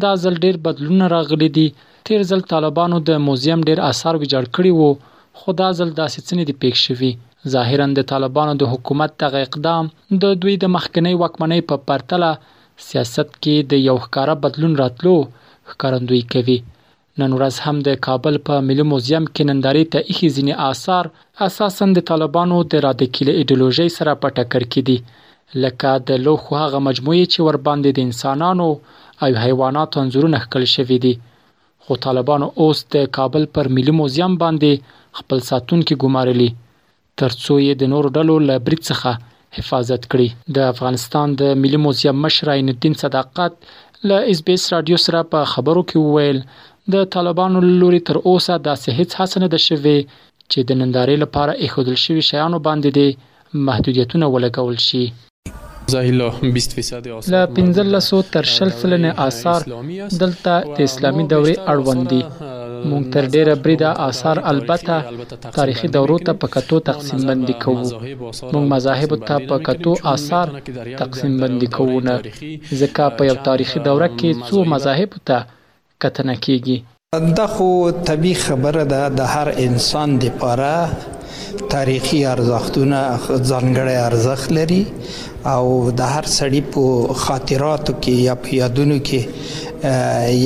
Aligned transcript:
دا 0.03 0.11
ځل 0.23 0.33
ډیر 0.43 0.55
بدلونونه 0.65 1.07
راغلي 1.15 1.49
دي 1.57 1.67
تیر 2.09 2.21
ځل 2.31 2.41
طالبانو 2.53 2.97
د 3.09 3.19
موزیم 3.27 3.59
ډیر 3.69 3.79
اثار 3.91 4.15
ویجاړ 4.21 4.43
کړي 4.55 4.71
وو 4.75 4.89
خو 5.37 5.49
دا 5.61 5.69
ځل 5.79 5.89
داسې 6.01 6.19
څه 6.27 6.33
نه 6.39 6.43
دي 6.49 6.53
پېښ 6.61 6.75
شوي 6.87 7.11
ظاهرا 7.53 7.85
د 7.97 8.07
طالبانو 8.11 8.53
د 8.61 8.71
حکومت 8.73 9.11
دغه 9.23 9.39
اقدام 9.47 9.83
د 10.21 10.37
دوی 10.45 10.55
د 10.63 10.71
مخکنی 10.75 11.13
وکمنۍ 11.21 11.61
په 11.69 11.75
پرتله 11.89 12.31
سیاست 12.87 13.27
کې 13.43 13.55
د 13.71 13.83
یو 13.87 13.97
ښکارا 14.05 14.35
بدلون 14.45 14.73
راتلو 14.83 15.13
ښکارندوی 15.71 16.21
کوي 16.33 16.57
نن 17.21 17.31
ورځ 17.37 17.55
هم 17.65 17.75
د 17.87 18.01
کابل 18.07 18.35
په 18.47 18.53
ملي 18.69 18.85
موزیم 18.93 19.23
کې 19.33 19.43
نندارې 19.49 19.83
ته 19.93 19.99
ایخي 20.09 20.29
ځینې 20.35 20.53
آثار 20.69 21.03
اساسا 21.47 21.85
د 21.97 22.05
طالبانو 22.09 22.57
د 22.71 22.83
رادیکل 22.87 23.27
ایدئولوژي 23.35 23.87
سره 23.97 24.15
په 24.23 24.33
ټکر 24.37 24.63
کې 24.73 24.81
دي 24.89 24.97
لکه 25.63 25.89
د 26.07 26.09
لوښو 26.25 26.53
هغه 26.63 26.79
مجموعې 26.89 27.25
چې 27.33 27.39
ورباندې 27.47 27.89
د 27.93 27.99
انسانانو 28.07 28.67
او 29.23 29.29
حیواناتو 29.45 29.95
انځورونه 30.03 30.37
ښکل 30.43 30.63
شوي 30.75 30.97
دي 31.05 31.13
خو 31.83 31.93
طالبانو 32.05 32.47
اوس 32.61 32.79
د 32.95 32.95
کابل 33.17 33.43
پر 33.55 33.65
ملي 33.75 33.93
موزیم 33.99 34.33
باندې 34.43 34.71
خپل 35.19 35.39
ساتونکي 35.51 35.95
ګمارلي 36.03 36.49
ترڅو 37.19 37.53
یې 37.67 37.73
د 37.81 37.83
نورو 37.93 38.07
ډلو 38.17 38.35
له 38.47 38.55
برید 38.65 38.81
څخه 38.91 39.11
حفاظت 39.57 40.01
کړي 40.11 40.27
د 40.55 40.57
افغانستان 40.73 41.27
د 41.41 41.43
ملي 41.63 41.79
موزیم 41.85 42.15
مشر 42.25 42.45
عین 42.55 42.67
الدین 42.73 42.93
صداقت 43.03 43.53
له 44.07 44.15
اس 44.31 44.39
بي 44.45 44.53
اس 44.57 44.63
رادیو 44.73 44.97
سره 45.05 45.19
په 45.33 45.39
خبرو 45.53 45.81
کې 45.89 45.97
وویل 46.05 46.37
د 46.93 47.05
طالبانو 47.15 47.59
لوري 47.81 48.01
تر 48.07 48.17
اوسه 48.29 48.53
داسې 48.69 48.89
هیڅ 48.99 49.11
حسنه 49.19 49.47
ده 49.53 49.59
شوی 49.67 49.97
چې 50.51 50.59
د 50.67 50.71
نندارې 50.81 51.15
لپاره 51.23 51.57
ایښودل 51.63 51.95
شوی 52.05 52.21
شیانو 52.29 52.57
باندې 52.67 52.89
دي 52.97 53.07
محدودیتونه 53.67 54.25
ولګول 54.35 54.77
شي 54.89 55.05
له 55.93 56.33
1500 56.43 58.01
تر 58.31 58.45
20 58.45 58.69
سلنه 58.81 59.09
آثار 59.27 59.61
دلته 60.21 60.53
د 60.77 60.79
اسلامي 60.87 61.23
دورې 61.33 61.55
اړوند 61.71 62.03
دي 62.11 62.21
مونږ 62.89 63.03
تر 63.13 63.23
ډیره 63.35 63.53
بریدا 63.63 63.91
آثار 64.09 64.37
البته 64.51 64.95
تاریخي 65.57 65.87
دورو 65.97 66.17
ته 66.29 66.33
پکتو 66.41 66.75
تقسیم 66.89 67.19
بندي 67.29 67.55
کوو 67.65 67.83
مونږ 68.53 68.65
مذاهب 68.73 69.11
ته 69.27 69.35
پکتو 69.51 69.91
آثار 70.15 70.47
تقسیم 71.03 71.33
بندي 71.45 71.67
کوو 71.77 71.99
نه 72.09 72.15
ځکه 72.81 73.03
په 73.19 73.29
یو 73.29 73.35
تاریخي 73.49 73.79
دوره 73.89 74.09
کې 74.19 74.29
څو 74.49 74.57
مذاهب 74.75 75.09
ته 75.27 75.37
کتنه 76.05 76.35
کیږي 76.45 76.77
دا 77.39 77.47
خو 77.47 77.67
طبي 78.09 78.33
خبره 78.45 78.83
ده 78.93 79.03
د 79.19 79.27
هر 79.33 79.47
انسان 79.65 80.09
لپاره 80.23 80.71
تاریخي 81.73 82.19
ارزښتونه 82.33 82.97
ځانګړي 83.49 83.95
ارزښت 84.09 84.47
لري 84.57 84.81
او 85.55 85.65
د 85.99 86.11
هر 86.13 86.25
سړي 86.37 86.61
په 86.73 86.83
خاطراتو 87.25 87.93
کې 88.03 88.13
یا 88.27 88.33
په 88.41 88.47
یادونو 88.61 88.97
کې 89.07 89.21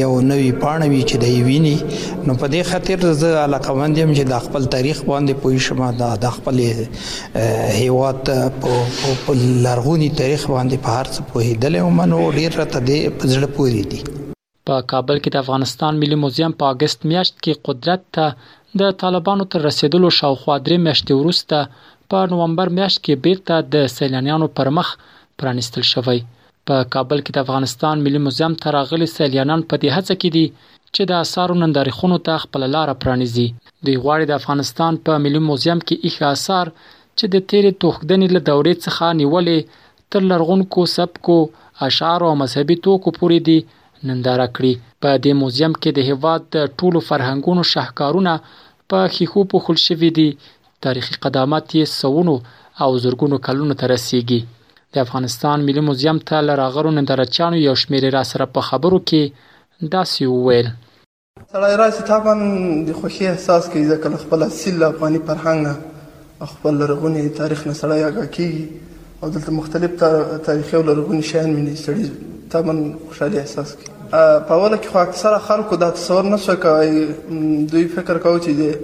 یو 0.03 0.11
نوې 0.31 0.51
پاڼه 0.63 0.87
وی 0.93 1.01
چې 1.09 1.15
دی 1.23 1.33
ویني 1.49 1.77
نو 2.25 2.31
په 2.41 2.47
دې 2.53 2.61
خاطر 2.69 2.97
زه 3.21 3.31
علاقه 3.45 3.71
مند 3.79 3.95
یم 4.01 4.11
چې 4.17 4.23
د 4.31 4.45
خپل 4.45 4.63
تاریخ 4.75 4.97
باندې 5.09 5.33
پوه 5.41 5.59
شم 5.65 5.79
د 6.21 6.25
خپل 6.35 6.55
هیواد 7.81 8.19
په 9.23 9.31
لارغونی 9.67 10.09
تاریخ 10.21 10.41
باندې 10.55 10.77
په 10.83 10.89
هر 10.97 11.07
څه 11.13 11.19
پوهې 11.29 11.51
دلې 11.63 11.79
او 11.83 11.89
منو 11.99 12.17
ډیر 12.39 12.51
ته 12.73 12.79
دې 12.89 12.99
په 13.17 13.23
ځړ 13.31 13.41
پوری 13.57 13.83
دي 13.93 13.99
په 14.69 14.75
کابل 14.91 15.17
کې 15.23 15.29
د 15.35 15.37
افغانستان 15.43 15.91
ملي 16.01 16.17
موزیم 16.23 16.51
په 16.59 16.65
اگست 16.73 16.99
میاشت 17.11 17.33
کې 17.43 17.53
قدرت 17.69 18.01
ته 18.17 18.25
د 18.79 18.91
طالبانو 19.01 19.43
تر 19.53 19.61
رسیدلو 19.69 20.07
شاوخوا 20.19 20.55
درې 20.67 20.77
میاشتې 20.87 21.13
وروسته 21.15 21.57
په 22.13 22.17
نوومبر 22.31 22.67
میاشت 22.79 22.97
کې 23.05 23.13
بیرته 23.27 23.55
د 23.75 23.87
سیلانیانو 23.97 24.47
پر 24.59 24.67
مخ 24.77 24.87
پرانیستل 25.41 25.83
شوی 25.93 26.19
په 26.71 26.75
کابل 26.95 27.19
کې 27.23 27.31
د 27.35 27.39
افغانستان 27.45 27.95
ملي 28.07 28.19
موزیم 28.25 28.53
ته 28.65 28.75
راغلي 28.77 29.07
سیلانیان 29.17 29.61
په 29.71 29.75
دې 29.81 29.89
هڅه 29.97 30.15
کې 30.21 30.29
دي 30.35 30.45
چې 30.95 31.03
د 31.11 31.21
آثارو 31.23 31.55
نندارخونو 31.63 32.17
ته 32.29 32.43
خپل 32.43 32.61
لار 32.75 32.93
پرانیزي 33.05 33.47
دوی 33.85 33.97
غواړي 34.03 34.25
د 34.31 34.39
افغانستان 34.41 34.99
په 35.09 35.17
ملي 35.25 35.41
موزیم 35.47 35.79
کې 35.87 36.05
اخ 36.09 36.27
آثار 36.33 36.73
چې 36.75 37.31
د 37.33 37.37
تیرې 37.49 37.73
توخدنې 37.83 38.35
له 38.35 38.41
دورې 38.49 38.73
څخه 38.85 39.17
نیولې 39.21 39.89
تر 40.13 40.29
لرغونکو 40.33 40.85
سبکو 40.97 41.39
اشعار 41.89 42.27
او 42.29 42.35
مذهبي 42.43 42.77
توکو 42.87 43.15
پورې 43.17 43.39
دي 43.49 43.59
ننداره 44.09 44.47
کړي 44.59 44.73
په 45.01 45.09
دې 45.23 45.33
موزیم 45.41 45.73
کې 45.81 45.89
د 45.93 45.99
هیواد 46.09 46.41
د 46.55 46.57
ټولو 46.79 46.99
فرهنګونو 47.09 47.61
شاهکارونه 47.73 48.33
په 48.93 48.97
ښیښو 49.15 49.41
پوښل 49.51 49.77
شوي 49.87 50.09
دي 50.17 50.29
تاریخي 50.87 51.13
قدامت 51.25 51.65
یې 51.77 51.85
سونو 51.99 52.35
او 52.83 52.89
زرګونو 53.03 53.37
کلونو 53.47 53.73
ته 53.81 53.85
رسیږي 53.93 54.41
د 54.97 55.05
افغانستان 55.05 55.57
ملي 55.69 55.81
موزیم 55.89 56.17
ته 56.31 56.37
لراغرو 56.47 56.91
نندرچانو 56.97 57.57
یو 57.67 57.75
شمیر 57.83 58.03
را 58.15 58.23
سره 58.31 58.45
په 58.55 58.59
خبرو 58.69 58.99
کې 59.11 59.21
داسې 59.93 60.21
وویل 60.33 60.67
سړی 61.53 61.73
راځي 61.81 62.01
طبعا 62.11 62.33
د 62.87 62.97
خوشي 63.01 63.23
احساس 63.33 63.63
کوي 63.75 63.83
ځکه 63.91 64.07
خپل 64.23 64.39
اصیل 64.49 64.77
افغاني 64.91 65.19
فرهنګ 65.29 65.63
خپل 66.55 66.73
لرغونی 66.81 67.21
تاریخ 67.39 67.59
نه 67.69 67.73
سړی 67.81 67.99
هغه 68.07 68.23
کوي 68.35 68.63
او 69.21 69.25
دلته 69.37 69.49
مختلف 69.59 69.91
تاریخي 70.47 70.73
او 70.81 70.83
لرغونی 70.89 71.23
شیان 71.31 71.47
مینه 71.55 71.75
سړی 71.85 72.03
طبعا 72.57 72.75
خوشاله 73.07 73.37
احساس 73.43 73.69
کوي 73.79 73.97
په 74.11 74.51
اوله 74.53 74.77
کې 74.77 74.87
خو 74.91 74.97
اکثره 74.99 75.39
خلکو 75.47 75.75
دا 75.81 75.89
تصور 75.97 76.23
نه 76.29 76.37
شوی 76.45 76.55
کوی 76.55 77.07
دوی 77.73 77.87
فکر 77.97 78.17
کوي 78.17 78.39
چې 78.39 78.49
د 78.49 78.75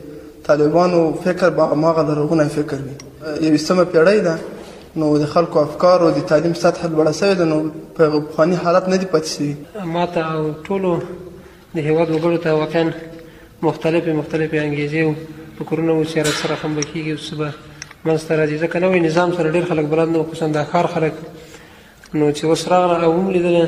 طالبانو 0.47 0.99
فکر 1.23 1.49
به 1.59 1.63
هماغه 1.71 2.01
لرغونی 2.09 2.49
فکر 2.55 2.77
وي 2.85 2.93
یویشتمه 3.47 3.83
پیړۍ 3.83 4.23
ده 4.23 4.39
نو 5.03 5.07
د 5.21 5.25
خلکو 5.31 5.59
افکارو 5.61 6.11
د 6.17 6.25
تعلیم 6.31 6.53
سطح 6.63 6.85
لوړه 6.85 7.13
سوې 7.19 7.37
ده 7.39 7.45
نو 7.45 7.71
په 7.97 8.19
پخواني 8.27 8.55
حالت 8.65 8.89
نه 8.93 8.99
دي 9.03 9.07
پاتې 9.13 9.27
شوي 9.31 9.55
ما 9.95 10.05
ته 10.17 10.27
او 10.35 10.45
ټولو 10.63 11.01
د 11.75 11.79
هېواد 11.79 12.09
وګړو 12.17 12.43
ته 12.45 12.53
واقعا 12.61 12.85
مختلفې 13.63 14.07
مختلفې 14.19 14.53
انګېزې 14.53 14.95
او 14.95 15.13
فکرونه 15.59 15.91
وو 15.93 16.05
چې 16.05 16.17
هر 16.17 16.25
سره 16.43 16.55
خمبه 16.61 16.81
کېږي 16.81 17.11
اوس 17.11 17.33
به 17.33 17.51
منځته 18.05 18.35
راځي 18.35 18.57
ځکه 18.63 18.79
نوی 18.85 18.99
نظام 19.09 19.31
سره 19.37 19.51
ډېر 19.55 19.69
خلک 19.73 19.85
بلد 19.95 20.09
نه 20.15 20.23
وو 20.23 20.29
خصوصا 20.29 20.47
د 20.59 20.67
ښار 20.73 20.87
خلک 20.95 21.13
نو 22.13 22.33
چې 22.33 22.45
اوس 22.51 22.67
راغله 22.75 23.03
او 23.05 23.13
ومې 23.13 23.33
لیدله 23.37 23.67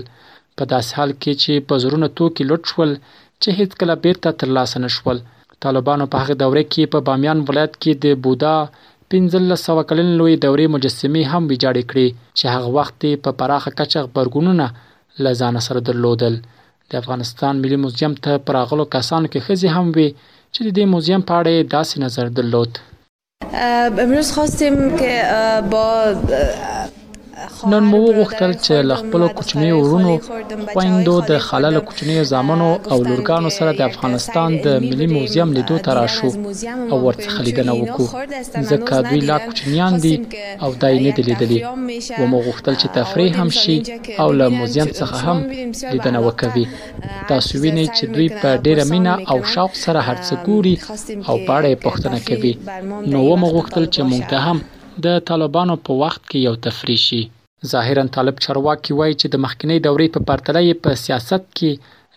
په 0.61 0.65
داس 0.73 0.87
حال 0.97 1.11
کې 1.23 1.33
چې 1.43 1.67
په 1.71 1.75
زرونه 1.85 2.09
توکي 2.21 2.45
لوټ 2.51 2.63
شول 2.73 2.91
چې 3.43 3.49
هیڅ 3.59 3.71
کله 3.81 3.95
بیرته 4.05 4.29
ترلاسه 4.43 4.77
نشول 4.85 5.19
طالبانو 5.65 6.05
په 6.15 6.25
هغه 6.25 6.35
دوره 6.43 6.63
کې 6.73 6.93
په 6.95 6.99
بامیان 7.09 7.39
ولایت 7.49 7.75
کې 7.83 7.93
د 8.05 8.23
بودا 8.27 8.57
1500 9.15 9.85
کلن 9.93 10.09
لوی 10.21 10.35
دورې 10.45 10.67
مجسمه 10.75 11.23
هم 11.33 11.43
ویجاړې 11.51 11.83
کړې 11.91 12.09
چې 12.39 12.47
هغه 12.55 12.69
وخت 12.79 12.99
په 13.27 13.31
پراخه 13.43 13.71
کچغ 13.79 14.05
برګونونه 14.19 14.67
لزان 15.27 15.55
سره 15.69 15.81
درلودل 15.91 16.35
د 16.93 16.97
افغانستان 17.03 17.55
ملي 17.63 17.79
موزیم 17.85 18.13
ته 18.25 18.33
پراغلو 18.51 18.85
کسان 18.97 19.23
کې 19.33 19.41
خزي 19.47 19.69
هم 19.77 19.87
وي 19.97 20.09
چې 20.55 20.61
د 20.65 20.69
دې 20.77 20.85
موزیم 20.97 21.21
په 21.31 21.35
اړه 21.41 21.55
داسې 21.77 21.95
نظر 22.07 22.25
درلود 22.39 22.71
امروز 23.99 24.33
خواستیم 24.33 24.97
که 24.97 25.23
با 25.71 26.15
نن 27.73 27.83
مو 27.91 27.99
وغوښتل 28.07 28.53
چې 28.65 28.73
له 28.89 28.95
خپلو 29.01 29.27
کوچنیو 29.39 29.77
ورونو 29.85 30.13
خویندو 30.73 31.15
د 31.31 31.33
خاله 31.47 31.69
له 31.77 31.81
کوچنیو 31.89 32.25
زامنو 32.33 32.71
او 32.93 32.99
لورګانو 33.09 33.49
سره 33.59 33.71
د 33.79 33.81
افغانستان 33.91 34.51
د 34.65 34.67
ملي 34.89 35.07
موزیم 35.15 35.49
لیدو 35.57 35.77
ته 35.85 35.91
راشو 35.99 36.31
او 36.93 36.97
ورڅخه 37.07 37.41
لیدنه 37.47 37.73
وکړو 37.77 38.07
ځکه 38.71 38.95
دوی 39.09 39.21
لا 39.29 39.37
کوچنیان 39.47 39.93
دي 40.05 40.15
او 40.65 40.71
دای 40.83 40.95
نه 41.05 41.11
دي 41.17 41.23
لیدلي 41.29 41.61
و 42.21 42.23
مو 42.31 42.39
غوښتل 42.47 42.75
چې 42.81 42.87
تفریح 42.99 43.33
هم 43.41 43.51
شي 43.61 43.77
او 44.23 44.29
له 44.39 44.47
موزیم 44.59 44.87
څخه 45.01 45.15
هم 45.27 45.39
لیدنه 45.95 46.21
وکړي 46.29 46.65
تاسو 47.31 47.53
وینئ 47.63 47.87
چې 47.97 48.05
دوی 48.15 48.29
په 48.43 48.49
ډیره 48.65 48.85
مینه 48.93 49.13
او 49.33 49.39
شوق 49.55 49.73
سره 49.85 50.01
هرڅه 50.09 50.35
ګوري 50.47 50.75
او 51.29 51.37
پاړې 51.49 51.73
پښتنه 51.87 52.19
کوي 52.29 52.53
نو 53.13 53.19
و 53.29 53.33
مو 53.41 53.49
غوښتل 53.57 53.85
چې 53.95 54.01
مونږ 54.11 54.23
ته 54.31 54.37
هم 54.47 54.59
د 55.05 55.07
طالبانو 55.29 55.75
په 55.85 55.91
وخت 56.03 56.23
کې 56.31 56.37
یو 56.49 56.55
تفریح 56.67 56.99
شي 57.09 57.23
ظاهرا 57.73 58.03
طالب 58.15 58.39
چارواکي 58.47 58.93
وایي 58.99 59.15
چې 59.21 59.27
د 59.35 59.43
مخکنی 59.45 59.77
دورې 59.87 60.09
په 60.15 60.21
پرتله 60.31 60.61
په 60.87 60.91
سیاست 61.05 61.45
کې 61.61 61.71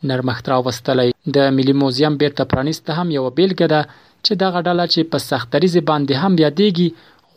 نرمښت 0.09 0.45
راوستلی 0.53 1.07
د 1.37 1.53
ملي 1.59 1.73
موزیم 1.83 2.13
بیرته 2.23 2.43
پرانیسته 2.53 2.91
هم 2.99 3.07
یو 3.17 3.23
بیلګه 3.37 3.67
ده 3.73 3.81
چې 4.25 4.33
دغه 4.43 4.59
ډله 4.67 4.85
چې 4.93 5.01
په 5.11 5.17
سختریز 5.29 5.75
باندې 5.91 6.13
هم 6.23 6.33
یادېږي 6.45 6.87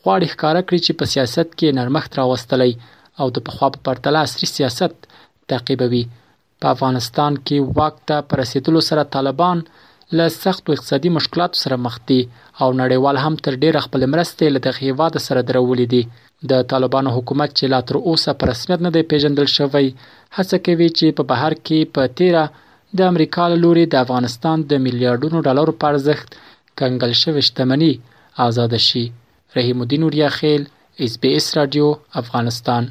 غواړي 0.02 0.26
ښکارا 0.32 0.62
کړی 0.68 0.80
چې 0.86 0.92
په 0.98 1.04
سیاست 1.12 1.48
کې 1.58 1.76
نرمښت 1.78 2.12
راوستلی 2.20 2.72
او 3.20 3.26
د 3.36 3.44
پخوا 3.48 3.68
په 3.76 3.80
پرتله 3.88 4.18
عصري 4.26 4.46
سیاست 4.56 4.94
تعقیبوي 5.52 6.04
په 6.60 6.66
افغانستان 6.74 7.32
کې 7.46 7.56
وخت 7.78 7.98
ته 8.12 8.16
پر 8.28 8.36
رسیدلو 8.44 8.80
سره 8.90 9.02
طالبان 9.16 9.58
له 10.20 10.26
سختو 10.42 10.74
اقتصادي 10.74 11.08
مشکلاتو 11.18 11.58
سره 11.64 11.76
مخ 11.86 11.94
دي 12.10 12.18
او 12.62 12.68
نړیوال 12.82 13.16
هم 13.24 13.34
تر 13.46 13.52
ډیره 13.62 13.80
خپل 13.86 14.02
مرستې 14.14 14.46
له 14.54 14.60
دغه 14.66 14.80
هیواد 14.88 15.14
سره 15.26 15.40
درولې 15.50 15.86
دي 15.94 16.02
د 16.52 16.64
طالبانو 16.74 17.10
حکومت 17.16 17.50
چې 17.58 17.64
لا 17.74 17.80
تر 17.90 17.96
اوسه 18.08 18.30
په 18.42 18.50
رسمیت 18.52 18.80
نه 18.88 18.94
دی 18.96 19.02
پیژندل 19.14 19.46
شوی 19.56 19.84
هڅه 20.36 20.56
کوي 20.66 20.88
چې 20.98 21.06
په 21.20 21.30
بهر 21.32 21.52
کې 21.66 21.78
په 21.98 22.02
تیره 22.18 22.44
د 23.00 23.12
امریکا 23.14 23.44
لوري 23.66 23.84
د 23.94 24.06
افغانستان 24.06 24.56
د 24.72 24.86
میلیارډونو 24.86 25.38
ډالرو 25.46 25.74
په 25.82 25.86
ارزښت 25.94 26.28
کنګل 26.82 27.12
شوې 27.22 27.42
شتمنۍ 27.48 27.92
آزاد 28.48 28.78
شي 28.88 29.04
رحیم 29.56 29.84
الدین 29.84 30.02
اوریا 30.08 30.30
خیل 30.40 30.62
اس 31.06 31.18
بي 31.22 31.32
اس 31.40 31.48
رادیو 31.60 31.88
افغانستان 32.22 32.90